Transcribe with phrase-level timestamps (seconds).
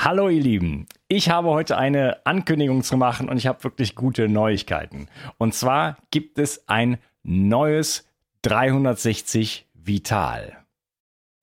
[0.00, 4.28] Hallo ihr Lieben, ich habe heute eine Ankündigung zu machen und ich habe wirklich gute
[4.28, 5.08] Neuigkeiten.
[5.38, 8.06] Und zwar gibt es ein neues
[8.42, 10.56] 360 Vital.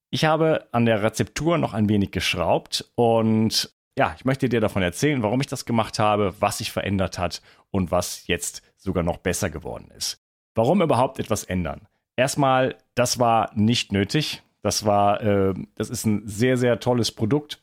[0.10, 4.84] Ich habe an der Rezeptur noch ein wenig geschraubt und ja, ich möchte dir davon
[4.84, 7.42] erzählen, warum ich das gemacht habe, was sich verändert hat
[7.72, 10.24] und was jetzt sogar noch besser geworden ist.
[10.56, 11.90] Warum überhaupt etwas ändern?
[12.16, 14.44] Erstmal, das war nicht nötig.
[14.62, 17.60] Das war, äh, das ist ein sehr, sehr tolles Produkt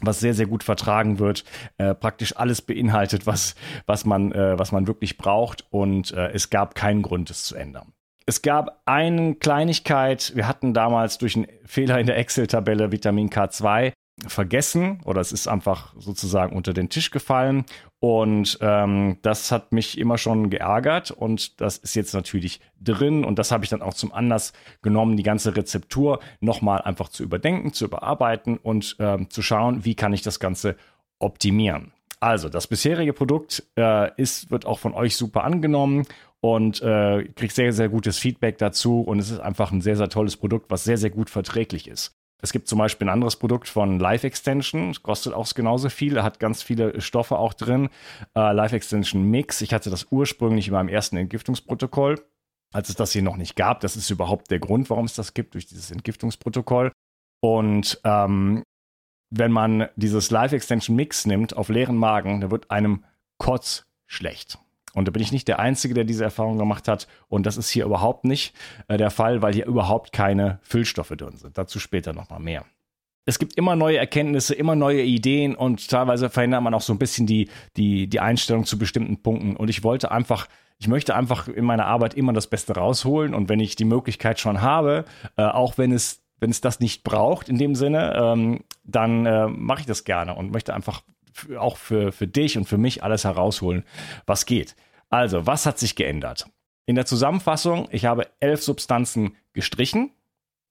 [0.00, 1.44] was sehr, sehr gut vertragen wird,
[1.78, 3.54] äh, praktisch alles beinhaltet, was,
[3.86, 5.66] was, man, äh, was man wirklich braucht.
[5.70, 7.92] Und äh, es gab keinen Grund, es zu ändern.
[8.26, 13.92] Es gab eine Kleinigkeit, wir hatten damals durch einen Fehler in der Excel-Tabelle Vitamin K2
[14.26, 17.64] vergessen oder es ist einfach sozusagen unter den Tisch gefallen
[17.98, 23.38] und ähm, das hat mich immer schon geärgert und das ist jetzt natürlich drin und
[23.38, 27.72] das habe ich dann auch zum Anlass genommen, die ganze Rezeptur nochmal einfach zu überdenken,
[27.72, 30.76] zu überarbeiten und ähm, zu schauen, wie kann ich das Ganze
[31.18, 31.92] optimieren.
[32.20, 36.06] Also das bisherige Produkt äh, ist, wird auch von euch super angenommen
[36.40, 40.08] und äh, kriegt sehr, sehr gutes Feedback dazu und es ist einfach ein sehr, sehr
[40.08, 42.16] tolles Produkt, was sehr, sehr gut verträglich ist.
[42.44, 46.38] Es gibt zum Beispiel ein anderes Produkt von Life Extension, kostet auch genauso viel, hat
[46.38, 47.88] ganz viele Stoffe auch drin.
[48.36, 49.62] Äh, Life Extension Mix.
[49.62, 52.22] Ich hatte das ursprünglich in meinem ersten Entgiftungsprotokoll,
[52.70, 53.80] als es das hier noch nicht gab.
[53.80, 56.92] Das ist überhaupt der Grund, warum es das gibt, durch dieses Entgiftungsprotokoll.
[57.40, 58.62] Und ähm,
[59.30, 63.04] wenn man dieses Life Extension Mix nimmt auf leeren Magen, da wird einem
[63.38, 64.58] Kotz schlecht.
[64.94, 67.08] Und da bin ich nicht der Einzige, der diese Erfahrung gemacht hat.
[67.28, 68.54] Und das ist hier überhaupt nicht
[68.88, 71.58] äh, der Fall, weil hier überhaupt keine Füllstoffe drin sind.
[71.58, 72.64] Dazu später nochmal mehr.
[73.26, 76.98] Es gibt immer neue Erkenntnisse, immer neue Ideen und teilweise verändert man auch so ein
[76.98, 79.56] bisschen die, die, die Einstellung zu bestimmten Punkten.
[79.56, 80.46] Und ich wollte einfach,
[80.78, 83.34] ich möchte einfach in meiner Arbeit immer das Beste rausholen.
[83.34, 85.06] Und wenn ich die Möglichkeit schon habe,
[85.36, 89.46] äh, auch wenn es wenn es das nicht braucht in dem Sinne, ähm, dann äh,
[89.46, 91.02] mache ich das gerne und möchte einfach
[91.58, 93.84] auch für, für dich und für mich alles herausholen,
[94.26, 94.76] was geht.
[95.14, 96.50] Also, was hat sich geändert?
[96.86, 100.10] In der Zusammenfassung, ich habe elf Substanzen gestrichen,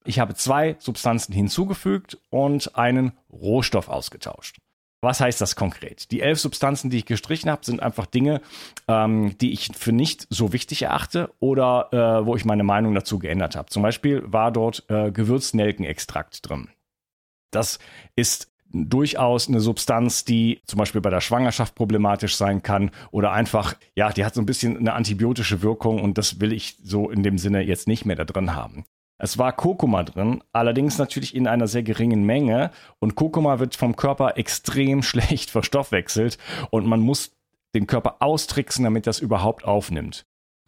[0.04, 4.58] ich habe zwei Substanzen hinzugefügt und einen Rohstoff ausgetauscht.
[5.00, 6.12] Was heißt das konkret?
[6.12, 8.42] Die elf Substanzen, die ich gestrichen habe, sind einfach Dinge,
[8.90, 13.20] ähm, die ich für nicht so wichtig erachte oder äh, wo ich meine Meinung dazu
[13.20, 13.70] geändert habe.
[13.70, 16.68] Zum Beispiel war dort äh, Gewürznelkenextrakt drin.
[17.52, 17.80] Das
[18.18, 23.76] ist durchaus eine Substanz, die zum Beispiel bei der Schwangerschaft problematisch sein kann oder einfach,
[23.96, 27.24] ja, die hat so ein bisschen eine antibiotische Wirkung und das will ich so in
[27.24, 28.86] dem Sinne jetzt nicht mehr da drin haben.
[29.20, 33.96] Es war Kurkuma drin, allerdings natürlich in einer sehr geringen Menge und Kurkuma wird vom
[33.96, 36.40] Körper extrem schlecht verstoffwechselt
[36.72, 37.32] und man muss
[37.76, 40.26] den Körper austricksen, damit das überhaupt aufnimmt.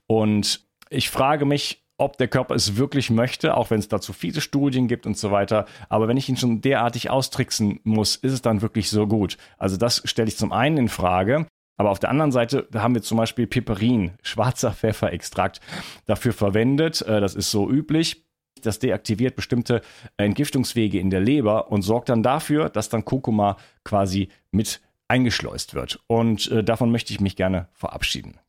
[0.07, 4.41] Und ich frage mich, ob der Körper es wirklich möchte, auch wenn es dazu viele
[4.41, 5.66] Studien gibt und so weiter.
[5.89, 9.38] Aber wenn ich ihn schon derartig austricksen muss, ist es dann wirklich so gut?
[9.57, 11.47] Also das stelle ich zum einen in Frage.
[11.78, 15.59] Aber auf der anderen Seite haben wir zum Beispiel Piperin, schwarzer Pfefferextrakt,
[16.06, 17.01] dafür verwendet.
[17.01, 18.25] Äh, das ist so üblich.
[18.62, 19.81] Das deaktiviert bestimmte
[20.17, 26.00] Entgiftungswege in der Leber und sorgt dann dafür, dass dann Kurkuma quasi mit eingeschleust wird.
[26.07, 28.39] Und äh, davon möchte ich mich gerne verabschieden.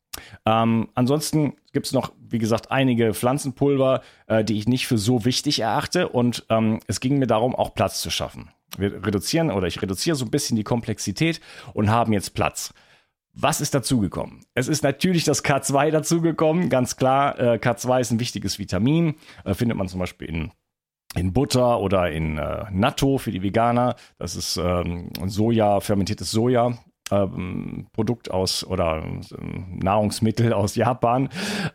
[0.45, 5.25] Ähm, ansonsten gibt es noch, wie gesagt, einige Pflanzenpulver, äh, die ich nicht für so
[5.25, 6.09] wichtig erachte.
[6.09, 8.51] Und ähm, es ging mir darum, auch Platz zu schaffen.
[8.77, 11.39] Wir reduzieren oder ich reduziere so ein bisschen die Komplexität
[11.73, 12.73] und haben jetzt Platz.
[13.33, 14.45] Was ist dazugekommen?
[14.55, 17.39] Es ist natürlich das K2 dazugekommen, ganz klar.
[17.39, 20.51] Äh, K2 ist ein wichtiges Vitamin, äh, findet man zum Beispiel in
[21.15, 23.95] in Butter oder in äh, Natto für die Veganer.
[24.17, 26.77] Das ist ähm, Soja, fermentiertes Soja
[27.11, 31.29] ähm, Produkt aus oder ähm, Nahrungsmittel aus Japan.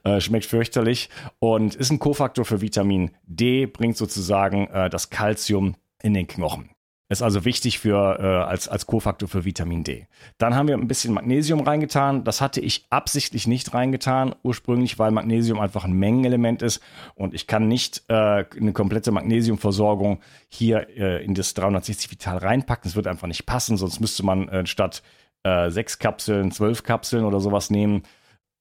[0.04, 5.76] Äh, schmeckt fürchterlich und ist ein Kofaktor für Vitamin D, bringt sozusagen äh, das Kalzium
[6.02, 6.71] in den Knochen.
[7.12, 10.06] Ist also wichtig für, äh, als, als Kofaktor für Vitamin D.
[10.38, 12.24] Dann haben wir ein bisschen Magnesium reingetan.
[12.24, 16.82] Das hatte ich absichtlich nicht reingetan, ursprünglich, weil Magnesium einfach ein Mengenelement ist
[17.14, 22.84] und ich kann nicht äh, eine komplette Magnesiumversorgung hier äh, in das 360 Vital reinpacken.
[22.84, 25.02] Das wird einfach nicht passen, sonst müsste man äh, statt
[25.42, 28.04] äh, sechs Kapseln, zwölf Kapseln oder sowas nehmen.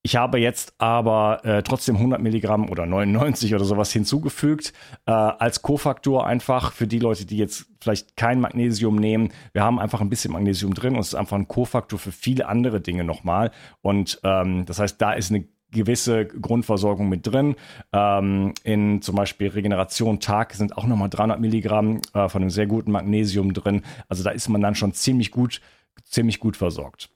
[0.04, 4.74] Ich habe jetzt aber äh, trotzdem 100 Milligramm oder 99 oder sowas hinzugefügt
[5.06, 9.32] äh, als Kofaktor einfach für die Leute, die jetzt vielleicht kein Magnesium nehmen.
[9.54, 12.48] Wir haben einfach ein bisschen Magnesium drin und es ist einfach ein Kofaktor für viele
[12.48, 13.52] andere Dinge nochmal.
[13.82, 17.56] Und ähm, das heißt, da ist eine gewisse Grundversorgung mit drin.
[17.94, 22.66] Ähm, in zum Beispiel Regeneration Tag sind auch nochmal 300 Milligramm äh, von einem sehr
[22.66, 23.84] guten Magnesium drin.
[24.10, 25.62] Also da ist man dann schon ziemlich gut
[26.04, 27.10] ziemlich gut versorgt.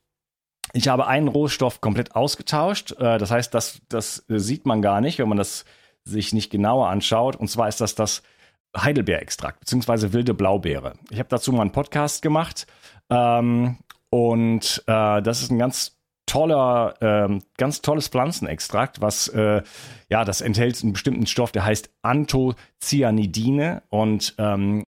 [0.75, 2.91] Ich habe einen Rohstoff komplett ausgetauscht.
[2.99, 5.63] Äh, das heißt, das, das sieht man gar nicht, wenn man das
[6.03, 7.37] sich nicht genauer anschaut.
[7.37, 8.23] Und zwar ist das das
[8.77, 10.95] Heidelbeerextrakt beziehungsweise wilde Blaubeere.
[11.09, 12.67] Ich habe dazu mal einen Podcast gemacht.
[13.09, 13.77] Ähm,
[14.09, 19.61] und äh, das ist ein ganz toller, ähm, ganz tolles Pflanzenextrakt, was äh,
[20.09, 24.83] ja, das enthält einen bestimmten Stoff, der heißt Anthocyanidine und ähm,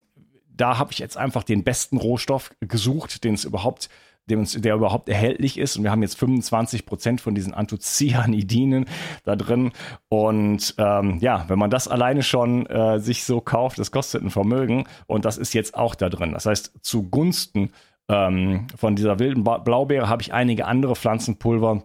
[0.48, 3.88] da habe ich jetzt einfach den besten Rohstoff gesucht, den es überhaupt
[4.28, 5.76] der überhaupt erhältlich ist.
[5.76, 8.86] Und wir haben jetzt 25 Prozent von diesen Anthocyanidinen
[9.24, 9.72] da drin.
[10.08, 14.30] Und ähm, ja, wenn man das alleine schon äh, sich so kauft, das kostet ein
[14.30, 14.84] Vermögen.
[15.06, 16.32] Und das ist jetzt auch da drin.
[16.32, 17.70] Das heißt, zugunsten
[18.08, 21.84] ähm, von dieser wilden Blaubeere habe ich einige andere Pflanzenpulver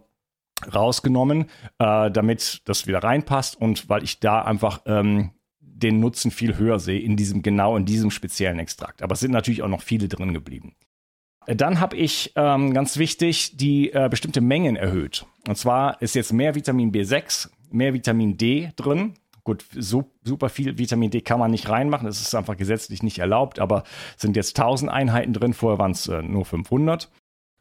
[0.72, 1.46] rausgenommen,
[1.78, 5.30] äh, damit das wieder reinpasst und weil ich da einfach ähm,
[5.60, 9.02] den Nutzen viel höher sehe in diesem genau in diesem speziellen Extrakt.
[9.02, 10.74] Aber es sind natürlich auch noch viele drin geblieben.
[11.46, 15.26] Dann habe ich ähm, ganz wichtig die äh, bestimmte Mengen erhöht.
[15.46, 19.14] Und zwar ist jetzt mehr Vitamin B6, mehr Vitamin D drin.
[19.42, 23.18] Gut, so, super viel Vitamin D kann man nicht reinmachen, das ist einfach gesetzlich nicht
[23.18, 23.84] erlaubt, aber
[24.16, 27.10] sind jetzt 1000 Einheiten drin, vorher waren es äh, nur 500.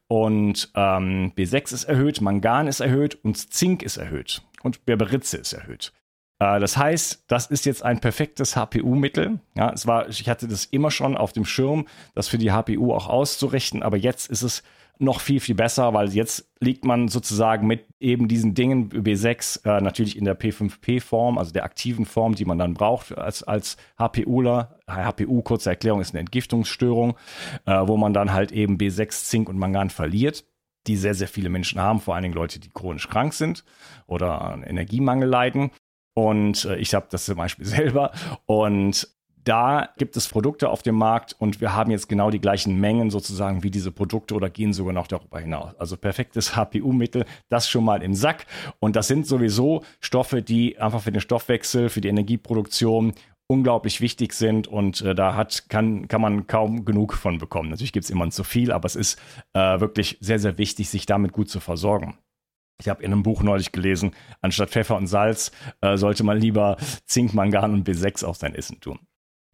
[0.07, 5.53] Und ähm, B6 ist erhöht, Mangan ist erhöht und Zink ist erhöht und Berberitze ist
[5.53, 5.91] erhöht.
[6.39, 9.39] Äh, das heißt, das ist jetzt ein perfektes HPU-Mittel.
[9.55, 12.93] Ja, es war, ich hatte das immer schon auf dem Schirm, das für die HPU
[12.93, 14.63] auch auszurichten, aber jetzt ist es
[14.99, 19.81] noch viel, viel besser, weil jetzt liegt man sozusagen mit eben diesen Dingen B6 äh,
[19.81, 24.77] natürlich in der P5P-Form, also der aktiven Form, die man dann braucht als, als HPUler.
[24.87, 27.15] HPU, kurze Erklärung, ist eine Entgiftungsstörung,
[27.65, 30.45] äh, wo man dann halt eben B6, Zink und Mangan verliert
[30.87, 33.63] die sehr, sehr viele Menschen haben, vor allen Dingen Leute, die chronisch krank sind
[34.05, 35.71] oder an Energiemangel leiden.
[36.13, 38.11] Und äh, ich habe das zum Beispiel selber.
[38.45, 39.07] Und
[39.43, 43.09] da gibt es Produkte auf dem Markt und wir haben jetzt genau die gleichen Mengen
[43.09, 45.75] sozusagen wie diese Produkte oder gehen sogar noch darüber hinaus.
[45.77, 48.45] Also perfektes HPU-Mittel, das schon mal im Sack.
[48.79, 53.13] Und das sind sowieso Stoffe, die einfach für den Stoffwechsel, für die Energieproduktion
[53.47, 57.69] unglaublich wichtig sind und äh, da hat, kann, kann man kaum genug von bekommen.
[57.69, 59.19] Natürlich gibt es immer zu viel, aber es ist
[59.53, 62.17] äh, wirklich sehr, sehr wichtig, sich damit gut zu versorgen.
[62.83, 66.75] Ich habe in einem Buch neulich gelesen, anstatt Pfeffer und Salz äh, sollte man lieber
[67.05, 68.99] Zink, Mangan und B6 auf sein Essen tun.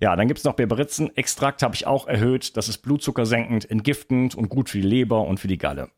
[0.01, 2.57] Ja, dann gibt es noch Berberitzenextrakt, habe ich auch erhöht.
[2.57, 5.91] Das ist blutzuckersenkend, entgiftend und gut für die Leber und für die Galle.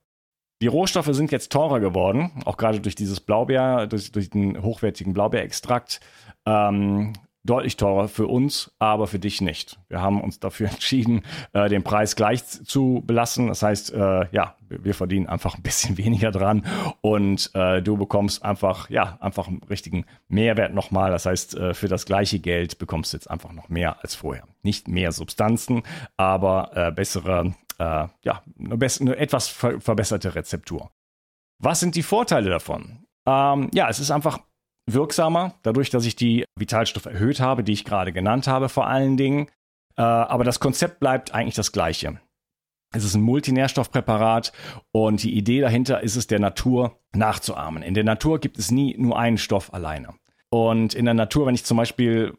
[0.62, 5.14] Die Rohstoffe sind jetzt teurer geworden, auch gerade durch dieses Blaubeer, durch, durch den hochwertigen
[5.14, 6.02] Blaubeerextrakt.
[6.46, 7.14] Ähm,
[7.44, 9.80] deutlich teurer für uns, aber für dich nicht.
[9.90, 11.24] Wir haben uns dafür entschieden,
[11.54, 13.48] äh, den Preis gleich zu belassen.
[13.48, 16.66] Das heißt, äh, ja, wir verdienen einfach ein bisschen weniger dran
[17.02, 21.12] und äh, du bekommst einfach, ja, einfach einen richtigen Mehrwert nochmal.
[21.12, 24.44] Das heißt, äh, für das gleiche Geld bekommst du jetzt einfach noch mehr als vorher.
[24.64, 25.84] Nicht mehr Substanzen,
[26.18, 30.92] aber äh, bessere, äh, ja, eine, eine etwas ver verbesserte Rezeptur.
[31.60, 33.06] Was sind die Vorteile davon?
[33.26, 34.40] Ähm, ja, es ist einfach
[34.88, 39.18] wirksamer, dadurch, dass ich die Vitalstoffe erhöht habe, die ich gerade genannt habe, vor allen
[39.18, 39.48] Dingen.
[39.98, 42.20] Äh, aber das Konzept bleibt eigentlich das gleiche.
[42.94, 44.52] Es ist ein Multinährstoffpräparat
[44.92, 47.84] und die Idee dahinter ist es, der Natur nachzuahmen.
[47.84, 50.16] In der Natur gibt es nie nur einen Stoff alleine.
[50.50, 52.38] Und in der Natur, wenn ich zum Beispiel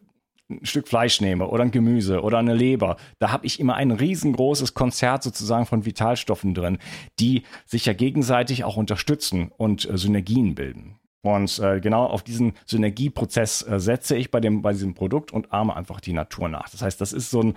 [0.51, 3.91] ein Stück Fleisch nehme oder ein Gemüse oder eine Leber, da habe ich immer ein
[3.91, 6.79] riesengroßes Konzert sozusagen von Vitalstoffen drin,
[7.19, 10.99] die sich ja gegenseitig auch unterstützen und äh, Synergien bilden.
[11.23, 15.53] Und äh, genau auf diesen Synergieprozess äh, setze ich bei, dem, bei diesem Produkt und
[15.53, 16.69] arme einfach die Natur nach.
[16.69, 17.51] Das heißt, das ist so ein,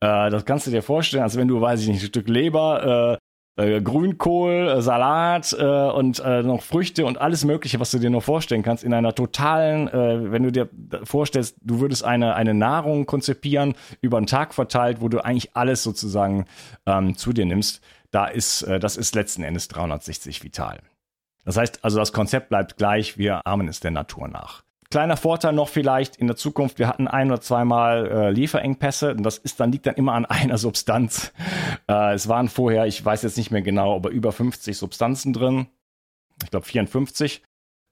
[0.00, 3.18] äh, das kannst du dir vorstellen, als wenn du, weiß ich nicht, ein Stück Leber,
[3.20, 3.24] äh,
[3.56, 8.10] äh, Grünkohl, äh, Salat äh, und äh, noch Früchte und alles Mögliche, was du dir
[8.10, 10.68] nur vorstellen kannst, in einer totalen, äh, wenn du dir
[11.04, 15.84] vorstellst, du würdest eine, eine Nahrung konzipieren, über einen Tag verteilt, wo du eigentlich alles
[15.84, 16.46] sozusagen
[16.86, 17.80] ähm, zu dir nimmst,
[18.10, 20.80] da ist, äh, das ist letzten Endes 360 vital.
[21.44, 24.62] Das heißt also, das Konzept bleibt gleich, wir ahmen es der Natur nach.
[24.90, 29.24] Kleiner Vorteil noch vielleicht in der Zukunft, wir hatten ein oder zweimal äh, Lieferengpässe und
[29.24, 31.32] das ist dann, liegt dann immer an einer Substanz.
[31.88, 35.66] Äh, es waren vorher, ich weiß jetzt nicht mehr genau, aber über 50 Substanzen drin.
[36.42, 37.42] Ich glaube 54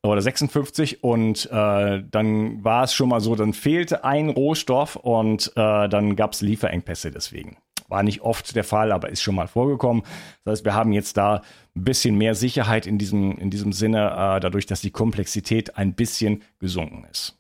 [0.05, 5.53] oder 56 und äh, dann war es schon mal so, dann fehlte ein Rohstoff und
[5.57, 7.57] äh, dann gab es Lieferengpässe deswegen.
[7.93, 10.03] War nicht oft der Fall, aber ist schon mal vorgekommen.
[10.45, 11.43] Das heißt, wir haben jetzt da
[11.77, 15.93] ein bisschen mehr Sicherheit in diesem, in diesem Sinne, äh, dadurch, dass die Komplexität ein
[15.93, 17.39] bisschen gesunken ist.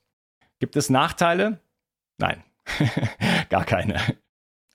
[0.60, 1.58] Gibt es Nachteile?
[2.18, 2.42] Nein,
[3.48, 3.96] gar keine.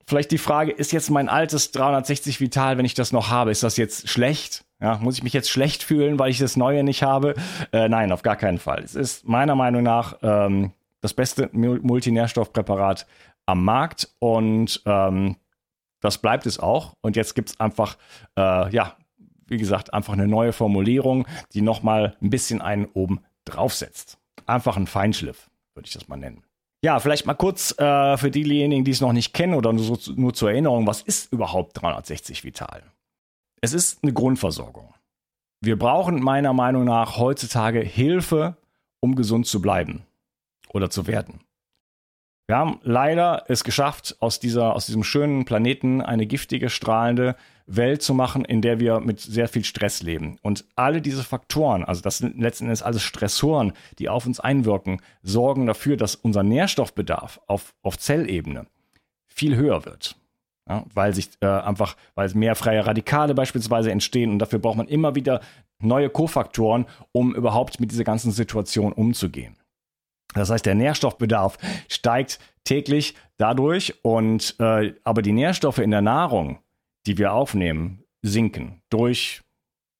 [0.07, 3.61] Vielleicht die Frage, ist jetzt mein altes 360 Vital, wenn ich das noch habe, ist
[3.61, 4.65] das jetzt schlecht?
[4.81, 7.35] Ja, muss ich mich jetzt schlecht fühlen, weil ich das Neue nicht habe?
[7.71, 8.83] Äh, nein, auf gar keinen Fall.
[8.83, 13.05] Es ist meiner Meinung nach ähm, das beste Multinährstoffpräparat
[13.45, 15.35] am Markt und ähm,
[15.99, 16.93] das bleibt es auch.
[17.01, 17.97] Und jetzt gibt es einfach,
[18.37, 18.95] äh, ja,
[19.47, 24.17] wie gesagt, einfach eine neue Formulierung, die nochmal ein bisschen einen oben draufsetzt.
[24.45, 26.43] Einfach ein Feinschliff, würde ich das mal nennen.
[26.83, 30.33] Ja, vielleicht mal kurz äh, für diejenigen, die es noch nicht kennen oder nur, nur
[30.33, 32.83] zur Erinnerung, was ist überhaupt 360 Vital?
[33.61, 34.93] Es ist eine Grundversorgung.
[35.59, 38.57] Wir brauchen meiner Meinung nach heutzutage Hilfe,
[38.99, 40.05] um gesund zu bleiben
[40.69, 41.41] oder zu werden.
[42.47, 47.35] Wir haben leider es geschafft, aus, dieser, aus diesem schönen Planeten eine giftige, strahlende
[47.65, 50.39] Welt zu machen, in der wir mit sehr viel Stress leben.
[50.41, 55.01] Und alle diese Faktoren, also das sind letzten Endes alles Stressoren, die auf uns einwirken,
[55.23, 58.67] sorgen dafür, dass unser Nährstoffbedarf auf, auf Zellebene
[59.27, 60.15] viel höher wird.
[60.69, 64.87] Ja, weil sich äh, einfach, weil mehr freie Radikale beispielsweise entstehen und dafür braucht man
[64.87, 65.41] immer wieder
[65.79, 69.57] neue Kofaktoren, um überhaupt mit dieser ganzen Situation umzugehen.
[70.37, 76.59] Das heißt, der Nährstoffbedarf steigt täglich dadurch und äh, aber die Nährstoffe in der Nahrung,
[77.05, 79.41] die wir aufnehmen, sinken durch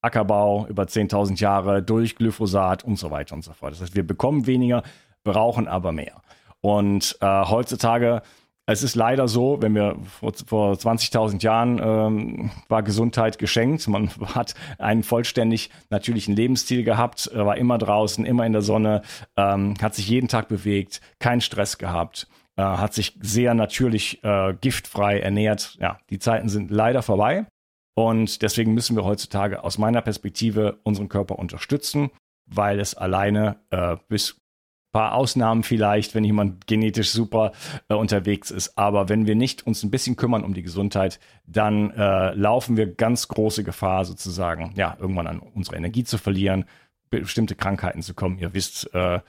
[0.02, 3.72] Ackerbau über 10.000 Jahre, durch Glyphosat und so weiter und so fort.
[3.72, 4.82] Das heißt, wir bekommen weniger,
[5.24, 6.22] brauchen aber mehr.
[6.60, 8.22] Und äh, heutzutage
[8.68, 13.88] es ist leider so, wenn wir vor, vor 20.000 Jahren ähm, war Gesundheit geschenkt.
[13.88, 19.00] Man hat einen vollständig natürlichen Lebensstil gehabt, war immer draußen, immer in der Sonne,
[19.38, 24.54] ähm, hat sich jeden Tag bewegt, keinen Stress gehabt, äh, hat sich sehr natürlich äh,
[24.60, 25.78] giftfrei ernährt.
[25.80, 27.46] Ja, die Zeiten sind leider vorbei.
[27.94, 32.10] Und deswegen müssen wir heutzutage aus meiner Perspektive unseren Körper unterstützen,
[32.46, 34.42] weil es alleine äh, bis
[34.92, 37.52] paar Ausnahmen vielleicht, wenn jemand genetisch super
[37.88, 38.76] äh, unterwegs ist.
[38.78, 42.94] Aber wenn wir nicht uns ein bisschen kümmern um die Gesundheit, dann äh, laufen wir
[42.94, 46.64] ganz große Gefahr, sozusagen, ja, irgendwann an unsere Energie zu verlieren,
[47.10, 48.38] bestimmte Krankheiten zu kommen.
[48.38, 49.20] Ihr wisst, äh,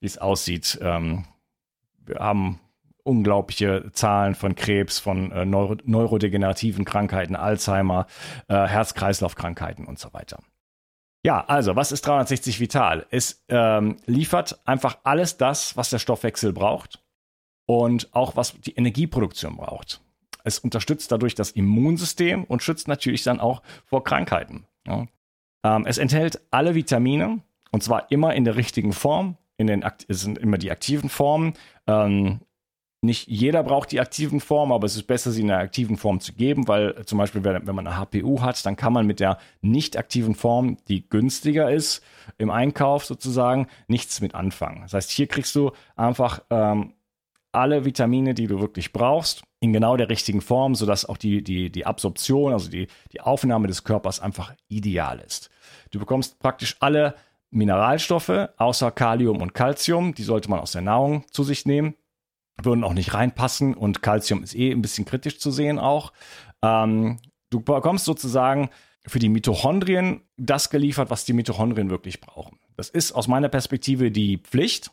[0.00, 0.78] wie es aussieht.
[0.82, 1.24] Ähm,
[2.04, 2.60] wir haben
[3.02, 8.06] unglaubliche Zahlen von Krebs, von äh, neuro neurodegenerativen Krankheiten, Alzheimer,
[8.48, 10.38] äh, Herz-Kreislauf-Krankheiten und so weiter.
[11.26, 13.04] Ja, also, was ist 360 Vital?
[13.10, 17.02] Es ähm, liefert einfach alles das, was der Stoffwechsel braucht
[17.66, 20.00] und auch was die Energieproduktion braucht.
[20.44, 24.66] Es unterstützt dadurch das Immunsystem und schützt natürlich dann auch vor Krankheiten.
[24.86, 25.08] Ja.
[25.64, 27.40] Ähm, es enthält alle Vitamine
[27.72, 29.36] und zwar immer in der richtigen Form.
[29.56, 31.54] In den, es sind immer die aktiven Formen.
[31.88, 32.38] Ähm,
[33.02, 36.20] nicht jeder braucht die aktiven Formen, aber es ist besser, sie in der aktiven Form
[36.20, 39.38] zu geben, weil zum Beispiel, wenn man eine HPU hat, dann kann man mit der
[39.60, 42.02] nicht aktiven Form, die günstiger ist
[42.38, 44.82] im Einkauf sozusagen, nichts mit anfangen.
[44.82, 46.94] Das heißt, hier kriegst du einfach ähm,
[47.52, 51.70] alle Vitamine, die du wirklich brauchst, in genau der richtigen Form, sodass auch die, die,
[51.70, 55.50] die Absorption, also die, die Aufnahme des Körpers einfach ideal ist.
[55.90, 57.14] Du bekommst praktisch alle
[57.50, 61.94] Mineralstoffe außer Kalium und Calcium, die sollte man aus der Nahrung zu sich nehmen
[62.62, 66.12] würden auch nicht reinpassen und Calcium ist eh ein bisschen kritisch zu sehen auch.
[66.62, 67.18] Ähm,
[67.50, 68.70] du bekommst sozusagen
[69.06, 72.58] für die Mitochondrien das geliefert, was die Mitochondrien wirklich brauchen.
[72.76, 74.90] Das ist aus meiner Perspektive die Pflicht.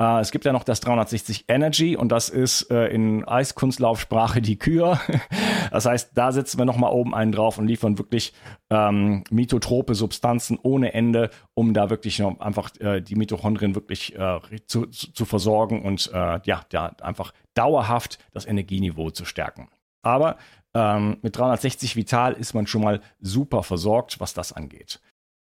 [0.00, 4.58] Äh, es gibt ja noch das 360 Energy und das ist äh, in Eiskunstlaufsprache die
[4.58, 5.00] Kür.
[5.70, 8.32] das heißt, da setzen wir nochmal oben einen drauf und liefern wirklich
[8.70, 14.40] ähm, mitotrope Substanzen ohne Ende, um da wirklich noch einfach äh, die Mitochondrien wirklich äh,
[14.66, 19.68] zu, zu, versorgen und äh, ja, ja, einfach dauerhaft das Energieniveau zu stärken.
[20.02, 20.36] Aber
[20.74, 25.00] ähm, mit 360 Vital ist man schon mal super versorgt, was das angeht.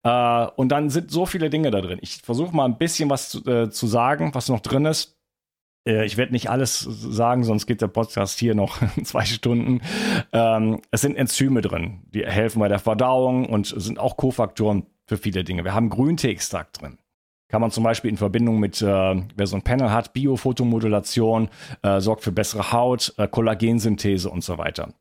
[0.05, 1.99] Äh, und dann sind so viele Dinge da drin.
[2.03, 5.17] Ich versuche mal ein bisschen was zu, äh, zu sagen, was noch drin ist.
[5.87, 9.81] Äh, ich werde nicht alles sagen, sonst geht der Podcast hier noch zwei Stunden.
[10.33, 15.17] Ähm, es sind Enzyme drin, die helfen bei der Verdauung und sind auch Kofaktoren für
[15.17, 15.65] viele Dinge.
[15.65, 16.99] Wir haben Grünteeextrakt drin.
[17.49, 21.51] Kann man zum Beispiel in Verbindung mit, äh, wer so ein Panel hat, Biophotomodulation,
[21.83, 24.95] äh, sorgt für bessere Haut, äh, Kollagensynthese und so weiter.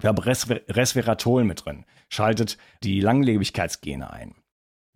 [0.00, 4.34] Wir haben Resver Resveratrol mit drin, schaltet die Langlebigkeitsgene ein.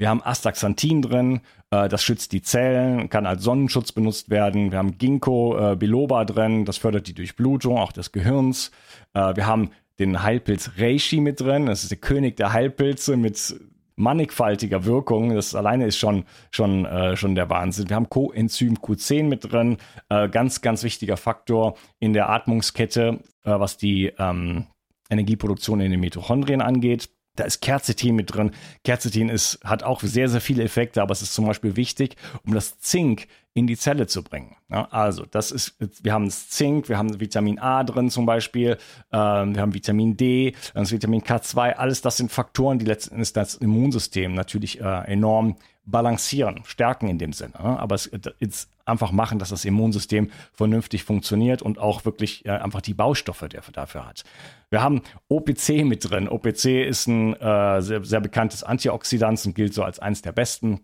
[0.00, 4.72] Wir haben Astaxanthin drin, äh, das schützt die Zellen, kann als Sonnenschutz benutzt werden.
[4.72, 8.70] Wir haben Ginkgo äh, biloba drin, das fördert die Durchblutung auch des Gehirns.
[9.12, 13.60] Äh, wir haben den Heilpilz Reishi mit drin, das ist der König der Heilpilze mit
[13.96, 15.34] mannigfaltiger Wirkung.
[15.34, 17.90] Das alleine ist schon, schon, schon der Wahnsinn.
[17.90, 19.76] Wir haben Coenzym Q10 mit drin,
[20.08, 24.68] ganz, ganz wichtiger Faktor in der Atmungskette, was die ähm,
[25.10, 27.10] Energieproduktion in den Mitochondrien angeht.
[27.36, 28.50] Da ist Quercetin mit drin.
[28.84, 32.54] Quercetin ist, hat auch sehr, sehr viele Effekte, aber es ist zum Beispiel wichtig, um
[32.54, 34.56] das Zink in die Zelle zu bringen.
[34.68, 38.78] Ja, also, das ist, wir haben das Zink, wir haben Vitamin A drin zum Beispiel,
[39.10, 43.56] äh, wir haben Vitamin D, das Vitamin K2, alles das sind Faktoren, die letztendlich das
[43.56, 47.54] Immunsystem natürlich äh, enorm balancieren, stärken in dem Sinne.
[47.54, 47.80] Ne?
[47.80, 52.80] Aber es, es einfach machen, dass das Immunsystem vernünftig funktioniert und auch wirklich äh, einfach
[52.80, 54.24] die Baustoffe der dafür hat.
[54.70, 56.28] Wir haben OPC mit drin.
[56.28, 60.80] OPC ist ein äh, sehr, sehr bekanntes Antioxidant und gilt so als eines der besten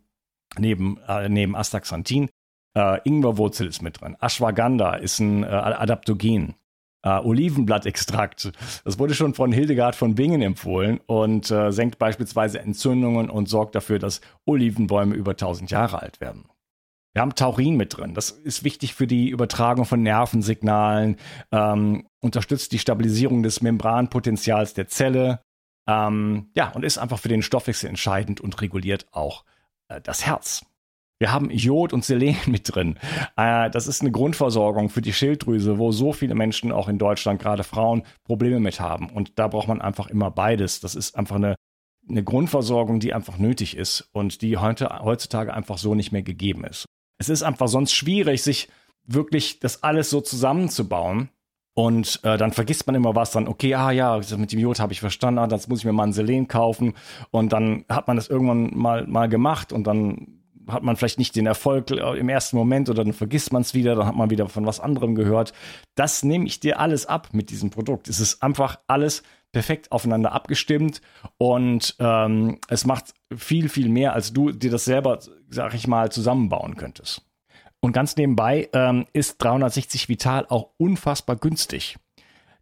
[0.59, 2.29] neben, äh, neben Astaxanthin.
[2.77, 4.17] Äh, Ingwerwurzel ist mit drin.
[4.21, 6.55] Ashwagandha ist ein äh, Adaptogen.
[7.03, 8.51] Äh, Olivenblattextrakt.
[8.85, 13.77] Das wurde schon von Hildegard von Bingen empfohlen und äh, senkt beispielsweise Entzündungen und sorgt
[13.77, 16.47] dafür, dass Olivenbäume über 1000 Jahre alt werden.
[17.17, 18.13] Wir haben Taurin mit drin.
[18.13, 21.17] Das ist wichtig für die Übertragung von Nervensignalen,
[21.51, 25.41] ähm, unterstützt die Stabilisierung des Membranpotenzials der Zelle.
[25.89, 29.47] Ähm, ja, und ist einfach für den Stoffwechsel entscheidend und reguliert auch
[29.89, 30.67] äh, das Herz.
[31.19, 32.99] Wir haben Jod und Selen mit drin.
[33.39, 37.41] Äh, das ist eine Grundversorgung für die Schilddrüse, wo so viele Menschen, auch in Deutschland,
[37.41, 39.09] gerade Frauen, Probleme mit haben.
[39.09, 40.81] Und da braucht man einfach immer beides.
[40.81, 41.55] Das ist einfach eine,
[42.07, 46.65] eine Grundversorgung, die einfach nötig ist und die heute, heutzutage einfach so nicht mehr gegeben
[46.65, 46.85] ist.
[47.19, 48.69] Es ist einfach sonst schwierig, sich
[49.07, 51.31] wirklich das alles so zusammenzubauen.
[51.75, 54.95] Und äh, dann vergisst man immer was, dann, okay, ah ja, mit dem Jod habe
[54.95, 56.95] ich verstanden, ah, das muss ich mir mal ein Selen kaufen.
[57.31, 61.37] Und dann hat man das irgendwann mal, mal gemacht und dann hat man vielleicht nicht
[61.37, 64.31] den Erfolg äh, im ersten Moment oder dann vergisst man es wieder, dann hat man
[64.31, 65.53] wieder von was anderem gehört.
[65.95, 68.09] Das nehme ich dir alles ab mit diesem Produkt.
[68.09, 69.23] Es ist einfach alles
[69.57, 71.01] perfekt aufeinander abgestimmt
[71.39, 76.13] und ähm, es macht viel, viel mehr, als du dir das selber, sag ich mal,
[76.13, 77.23] zusammenbauen könntest.
[77.81, 81.97] Und ganz nebenbei ähm, ist 360 Vital auch unfassbar günstig.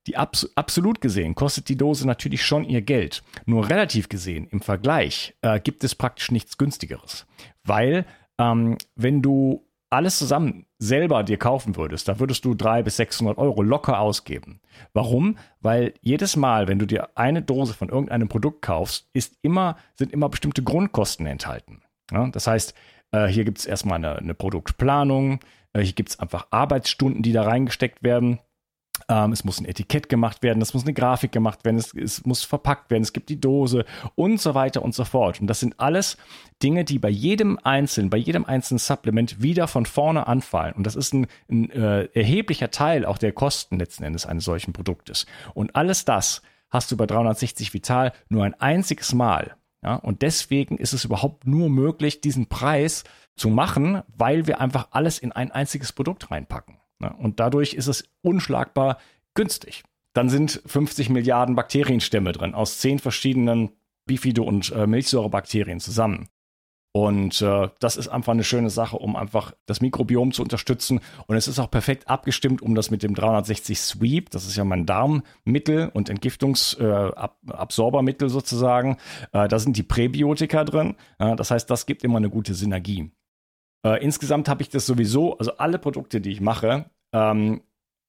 [0.07, 3.25] Die abs absolut gesehen kostet die Dose natürlich schon ihr Geld.
[3.45, 7.27] Nur relativ gesehen im Vergleich äh, gibt es praktisch nichts günstigeres.
[7.65, 8.07] Weil
[8.39, 13.39] ähm, wenn du alles zusammen selber dir kaufen würdest, da würdest du 300 bis 600
[13.39, 14.61] Euro locker ausgeben.
[14.93, 15.39] Warum?
[15.61, 20.13] Weil jedes Mal, wenn du dir eine Dose von irgendeinem Produkt kaufst, ist immer, sind
[20.13, 21.83] immer bestimmte Grundkosten enthalten.
[22.11, 22.75] Ja, das heißt,
[23.13, 25.41] äh, hier gibt es erstmal eine, eine Produktplanung,
[25.73, 28.41] äh, hier gibt es einfach Arbeitsstunden, die da reingesteckt werden.
[29.09, 32.25] Ähm, es muss ein Etikett gemacht werden, es muss eine Grafik gemacht werden, es, es,
[32.25, 33.85] muss verpackt werden, es gibt die Dose
[34.15, 35.41] und so weiter und so fort.
[35.41, 36.17] Und das sind alles
[36.63, 40.75] Dinge, die bei jedem einzelnen, bei jedem einzelnen Supplement wieder von vorne anfallen.
[40.75, 44.73] Und das ist ein, ein äh, erheblicher Teil auch der Kosten letzten Endes eines solchen
[44.73, 45.27] Produktes.
[45.55, 49.57] Und alles das hast du bei 360 Vital nur ein einziges Mal.
[49.83, 49.97] Ja?
[49.97, 53.05] Und deswegen ist es überhaupt nur möglich, diesen Preis
[53.37, 56.79] zu machen, weil wir einfach alles in ein einziges Produkt reinpacken.
[57.05, 57.15] Ne?
[57.19, 58.99] Und dadurch ist es unschlagbar
[59.35, 59.85] günstig.
[60.15, 63.71] Dann sind 50 Milliarden Bakterienstämme drin aus zehn verschiedenen
[64.07, 66.29] Bifido- und äh, Milchsäurebakterien zusammen.
[66.97, 71.01] Und äh, das ist einfach eine schöne Sache, um einfach das Mikrobiom zu unterstützen.
[71.27, 74.63] Und es ist auch perfekt abgestimmt, um das mit dem 360 Sweep, das ist ja
[74.63, 78.99] mein Darmmittel und Entgiftungsabsorbermittel äh, sozusagen,
[79.33, 80.95] äh, da sind die Präbiotika drin.
[81.19, 83.11] Das heißt, das gibt immer eine gute Synergie.
[83.85, 87.63] Äh, insgesamt habe ich das sowieso, also alle Produkte, die ich mache, ähm,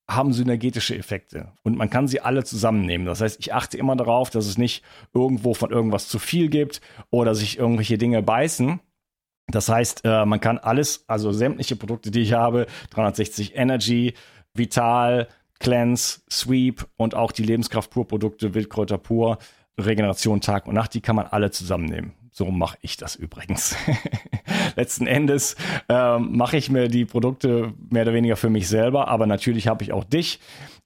[0.09, 3.07] haben synergetische Effekte und man kann sie alle zusammennehmen.
[3.07, 6.81] Das heißt, ich achte immer darauf, dass es nicht irgendwo von irgendwas zu viel gibt
[7.09, 8.79] oder sich irgendwelche Dinge beißen.
[9.47, 14.13] Das heißt, äh, man kann alles, also sämtliche Produkte, die ich habe, 360 Energy,
[14.53, 15.27] Vital,
[15.59, 19.37] Cleanse, Sweep und auch die Lebenskraft Pur Produkte, Wildkräuter Pur,
[19.79, 22.13] Regeneration Tag und Nacht, die kann man alle zusammennehmen.
[22.37, 23.77] So mache ich das übrigens.
[24.75, 25.55] Letzten Endes
[25.87, 29.85] ähm, mache ich mir die Produkte mehr oder weniger für mich selber, aber natürlich habe
[29.85, 30.41] ich auch dich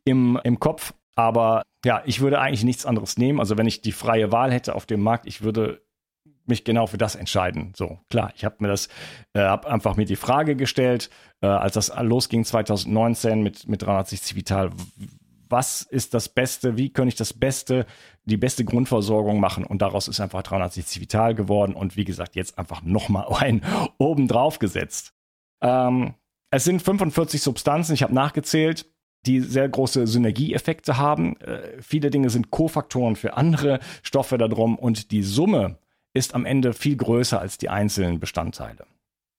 [0.05, 0.93] im, im Kopf.
[1.15, 3.39] Aber ja, ich würde eigentlich nichts anderes nehmen.
[3.39, 5.81] Also wenn ich die freie Wahl hätte auf dem Markt, ich würde
[6.45, 7.73] mich genau für das entscheiden.
[7.75, 8.87] So, klar, ich habe mir das,
[9.33, 11.09] äh, habe einfach mir die Frage gestellt,
[11.41, 14.69] äh, als das losging 2019 mit, mit 360 Vital,
[15.49, 17.85] was ist das Beste, wie kann ich das Beste,
[18.25, 22.57] die beste Grundversorgung machen und daraus ist einfach 360 Vital geworden und wie gesagt, jetzt
[22.57, 23.63] einfach nochmal ein
[23.97, 25.13] oben drauf gesetzt.
[25.61, 26.13] Ähm,
[26.51, 28.85] es sind 45 Substanzen, ich habe nachgezählt,
[29.25, 31.37] die sehr große Synergieeffekte haben.
[31.41, 35.77] Äh, viele Dinge sind Kofaktoren für andere Stoffe darum und die Summe
[36.13, 38.85] ist am Ende viel größer als die einzelnen Bestandteile.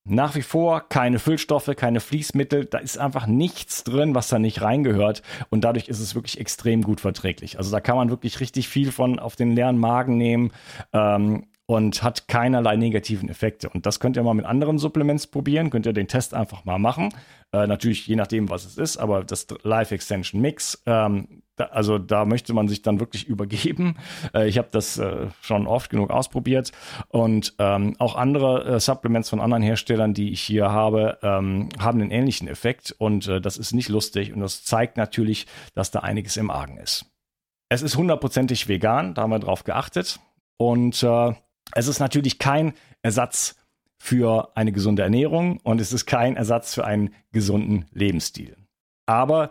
[0.04, 2.64] Nach wie vor keine Füllstoffe, keine Fließmittel.
[2.64, 5.22] Da ist einfach nichts drin, was da nicht reingehört.
[5.50, 7.58] Und dadurch ist es wirklich extrem gut verträglich.
[7.58, 10.52] Also da kann man wirklich richtig viel von auf den leeren Magen nehmen.
[10.92, 13.68] Ähm, und hat keinerlei negativen Effekte.
[13.68, 16.80] Und das könnt ihr mal mit anderen Supplements probieren, könnt ihr den Test einfach mal
[16.80, 17.14] machen.
[17.52, 21.98] Äh, natürlich je nachdem, was es ist, aber das Life Extension Mix, ähm, da, also
[21.98, 23.96] da möchte man sich dann wirklich übergeben.
[24.34, 26.72] Äh, ich habe das äh, schon oft genug ausprobiert
[27.08, 32.00] und ähm, auch andere äh, Supplements von anderen Herstellern, die ich hier habe, ähm, haben
[32.00, 36.00] einen ähnlichen Effekt und äh, das ist nicht lustig und das zeigt natürlich, dass da
[36.00, 37.06] einiges im Argen ist.
[37.68, 40.18] Es ist hundertprozentig vegan, da haben wir drauf geachtet
[40.58, 41.32] und äh,
[41.74, 43.56] es ist natürlich kein Ersatz
[43.98, 48.56] für eine gesunde Ernährung und es ist kein Ersatz für einen gesunden Lebensstil.
[49.06, 49.50] Aber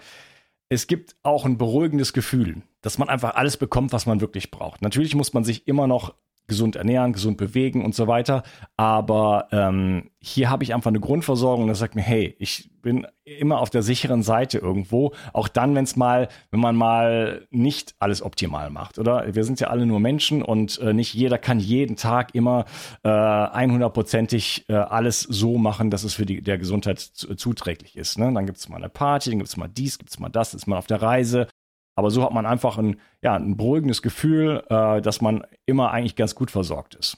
[0.70, 4.82] es gibt auch ein beruhigendes Gefühl, dass man einfach alles bekommt, was man wirklich braucht.
[4.82, 6.14] Natürlich muss man sich immer noch
[6.50, 8.44] gesund ernähren, gesund bewegen und so weiter.
[8.76, 13.60] Aber ähm, hier habe ich einfach eine Grundversorgung, das sagt mir, hey, ich bin immer
[13.60, 15.14] auf der sicheren Seite irgendwo.
[15.34, 19.34] Auch dann, wenn es mal, wenn man mal nicht alles optimal macht, oder?
[19.34, 22.66] Wir sind ja alle nur Menschen und äh, nicht jeder kann jeden Tag immer
[23.04, 28.18] äh, 100%ig äh, alles so machen, dass es für die, der Gesundheit zuträglich ist.
[28.18, 28.32] Ne?
[28.34, 30.54] Dann gibt es mal eine Party, dann gibt es mal dies, gibt es mal das,
[30.54, 31.48] ist man auf der Reise.
[32.00, 36.16] Aber so hat man einfach ein, ja, ein beruhigendes Gefühl, äh, dass man immer eigentlich
[36.16, 37.18] ganz gut versorgt ist.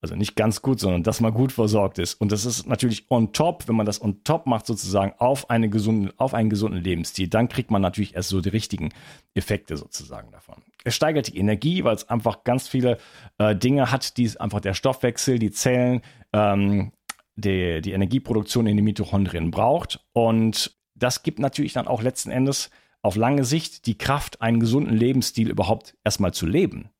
[0.00, 2.14] Also nicht ganz gut, sondern dass man gut versorgt ist.
[2.14, 5.68] Und das ist natürlich on top, wenn man das on top macht, sozusagen auf, eine
[5.68, 8.90] gesunde, auf einen gesunden Lebensstil, dann kriegt man natürlich erst so die richtigen
[9.34, 10.62] Effekte sozusagen davon.
[10.84, 12.98] Es steigert die Energie, weil es einfach ganz viele
[13.38, 16.92] äh, Dinge hat, die einfach der Stoffwechsel, die Zellen, ähm,
[17.34, 19.98] die, die Energieproduktion in den Mitochondrien braucht.
[20.12, 22.70] Und das gibt natürlich dann auch letzten Endes
[23.02, 26.90] auf lange Sicht die Kraft, einen gesunden Lebensstil überhaupt erstmal zu leben.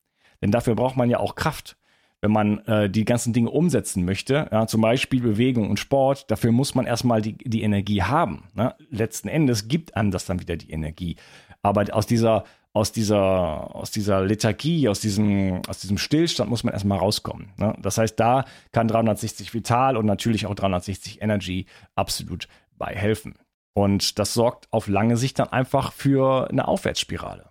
[0.42, 1.76] Denn dafür braucht man ja auch Kraft.
[2.20, 6.52] Wenn man äh, die ganzen Dinge umsetzen möchte, ja, zum Beispiel Bewegung und Sport, dafür
[6.52, 8.44] muss man erstmal die, die Energie haben.
[8.54, 8.74] Ne?
[8.90, 11.16] Letzten Endes gibt einem das dann wieder die Energie.
[11.62, 16.72] Aber aus dieser, aus dieser, aus dieser Lethargie, aus diesem, aus diesem Stillstand muss man
[16.72, 17.52] erstmal rauskommen.
[17.56, 17.76] Ne?
[17.82, 22.46] Das heißt, da kann 360 Vital und natürlich auch 360 Energy absolut
[22.78, 23.34] bei helfen.
[23.74, 27.48] Und das sorgt auf lange Sicht dann einfach für eine Aufwärtsspirale.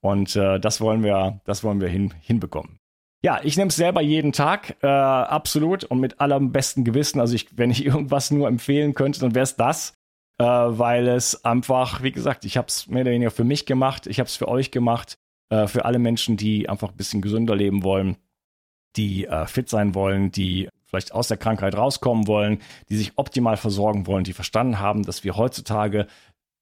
[0.00, 2.78] Und äh, das wollen wir, das wollen wir hin, hinbekommen.
[3.22, 7.20] Ja, ich nehme es selber jeden Tag, äh, absolut und mit allem besten Gewissen.
[7.20, 9.94] Also ich, wenn ich irgendwas nur empfehlen könnte, dann wäre es das,
[10.38, 14.06] äh, weil es einfach, wie gesagt, ich habe es mehr oder weniger für mich gemacht,
[14.06, 15.18] ich habe es für euch gemacht,
[15.50, 18.16] äh, für alle Menschen, die einfach ein bisschen gesünder leben wollen,
[18.96, 23.56] die äh, fit sein wollen, die vielleicht aus der Krankheit rauskommen wollen, die sich optimal
[23.56, 26.06] versorgen wollen, die verstanden haben, dass wir heutzutage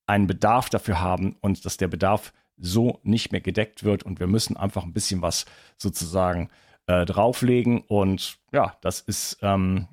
[0.06, 4.26] einen Bedarf dafür haben und dass der Bedarf so nicht mehr gedeckt wird und wir
[4.26, 5.46] müssen einfach ein bisschen was
[5.78, 6.48] sozusagen
[6.86, 9.88] äh, drauflegen und ja, das ist, ähm,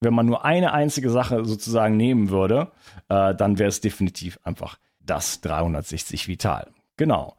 [0.00, 2.72] wenn man nur eine einzige Sache sozusagen nehmen würde,
[3.08, 6.70] äh, dann wäre es definitiv einfach das 360 Vital.
[6.96, 7.36] Genau.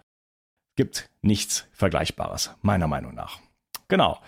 [0.75, 3.39] Gibt nichts Vergleichbares, meiner Meinung nach.
[3.87, 4.19] Genau.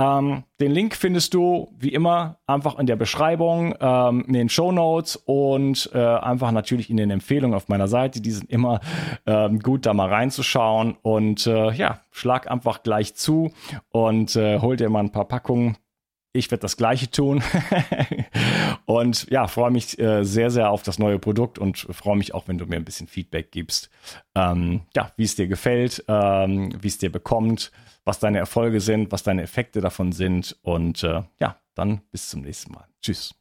[0.00, 4.70] Ähm, den Link findest du wie immer einfach in der Beschreibung, ähm, in den Show
[4.70, 8.20] Notes und äh, einfach natürlich in den Empfehlungen auf meiner Seite.
[8.20, 8.80] Die sind immer
[9.26, 10.96] ähm, gut, da mal reinzuschauen.
[11.02, 13.50] Und äh, ja, schlag einfach gleich zu
[13.90, 15.76] und äh, hol dir mal ein paar Packungen.
[16.32, 17.42] Ich werde das gleiche tun.
[18.86, 22.46] und ja, freue mich äh, sehr, sehr auf das neue Produkt und freue mich auch,
[22.46, 23.90] wenn du mir ein bisschen Feedback gibst.
[24.36, 27.72] Ähm, ja, wie es dir gefällt, ähm, wie es dir bekommt
[28.08, 30.56] was deine Erfolge sind, was deine Effekte davon sind.
[30.62, 32.86] Und äh, ja, dann bis zum nächsten Mal.
[33.02, 33.34] Tschüss.